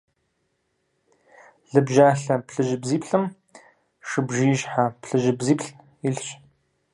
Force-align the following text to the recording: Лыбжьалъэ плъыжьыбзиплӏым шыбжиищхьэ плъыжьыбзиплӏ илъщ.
Лыбжьалъэ 1.71 2.35
плъыжьыбзиплӏым 2.47 3.25
шыбжиищхьэ 4.07 4.83
плъыжьыбзиплӏ 5.01 5.67
илъщ. 6.07 6.27